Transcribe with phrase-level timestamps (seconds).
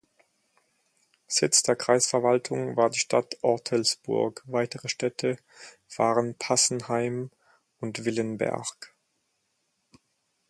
[1.27, 5.37] Sitz der Kreisverwaltung war die Stadt Ortelsburg, weitere Städte
[5.95, 7.29] waren Passenheim
[7.77, 8.95] und Willenberg.